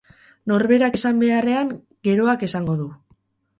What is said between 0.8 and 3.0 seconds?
esan beharrean geroak esango du.